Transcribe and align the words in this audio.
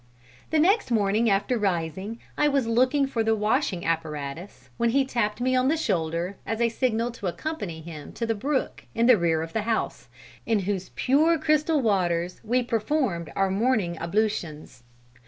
"The 0.49 0.57
next 0.57 0.89
morning, 0.89 1.29
after 1.29 1.59
rising, 1.59 2.17
I 2.35 2.47
was 2.47 2.65
looking 2.65 3.05
for 3.05 3.23
the 3.23 3.35
washing 3.35 3.85
apparatus, 3.85 4.71
when 4.77 4.89
he 4.89 5.05
tapped 5.05 5.39
me 5.39 5.55
on 5.55 5.67
the 5.67 5.77
shoulder, 5.77 6.37
as 6.43 6.59
a 6.59 6.69
signal 6.69 7.11
to 7.11 7.27
accompany 7.27 7.81
him 7.81 8.11
to 8.13 8.25
the 8.25 8.33
brook 8.33 8.85
in 8.95 9.05
the 9.05 9.15
rear 9.15 9.43
of 9.43 9.53
the 9.53 9.61
house, 9.61 10.09
in 10.43 10.61
whose 10.61 10.89
pure 10.95 11.37
crystal 11.37 11.81
waters 11.81 12.41
we 12.43 12.63
performed 12.63 13.31
our 13.35 13.51
morning 13.51 13.95
ablutions. 14.01 14.81